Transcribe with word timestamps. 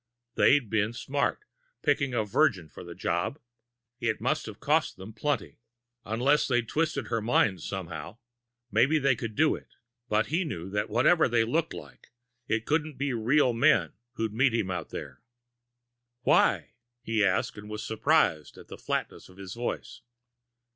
They'd 0.33 0.67
been 0.67 0.93
smart, 0.93 1.41
picking 1.83 2.15
a 2.15 2.25
virgin 2.25 2.69
for 2.69 2.83
the 2.83 2.95
job. 2.95 3.37
It 3.99 4.19
must 4.19 4.47
have 4.47 4.59
cost 4.59 4.97
them 4.97 5.13
plenty, 5.13 5.59
unless 6.05 6.47
they'd 6.47 6.67
twisted 6.67 7.09
her 7.09 7.21
mind 7.21 7.61
somehow. 7.61 8.17
Maybe 8.71 8.97
they 8.97 9.15
could 9.15 9.35
do 9.35 9.53
it. 9.53 9.75
But 10.09 10.25
he 10.29 10.43
knew 10.43 10.71
that 10.71 10.89
whatever 10.89 11.29
they 11.29 11.43
looked 11.43 11.75
like, 11.75 12.07
it 12.47 12.65
couldn't 12.65 12.97
be 12.97 13.13
real 13.13 13.53
men 13.53 13.93
who'd 14.13 14.33
meet 14.33 14.55
him 14.55 14.71
out 14.71 14.89
there. 14.89 15.21
"Why?" 16.21 16.71
he 17.03 17.23
asked, 17.23 17.55
and 17.55 17.69
was 17.69 17.85
surprised 17.85 18.57
at 18.57 18.69
the 18.69 18.79
flatness 18.79 19.29
of 19.29 19.37
his 19.37 19.53
voice. 19.53 20.01